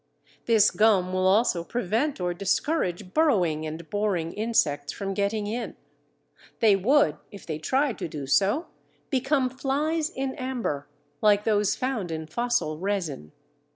This 0.47 0.71
gum 0.71 1.13
will 1.13 1.27
also 1.27 1.63
prevent 1.63 2.19
or 2.19 2.33
discourage 2.33 3.13
burrowing 3.13 3.67
and 3.67 3.87
boring 3.87 4.31
insects 4.33 4.91
from 4.91 5.13
getting 5.13 5.45
in; 5.45 5.75
they 6.59 6.75
would, 6.75 7.17
if 7.29 7.45
they 7.45 7.59
tried 7.59 7.99
to 7.99 8.07
do 8.07 8.25
so, 8.25 8.65
become 9.11 9.47
"flies 9.47 10.09
in 10.09 10.33
amber," 10.39 10.87
like 11.21 11.43
those 11.43 11.75
found 11.75 12.09
in 12.09 12.25
fossil 12.25 12.79
resin. 12.79 13.31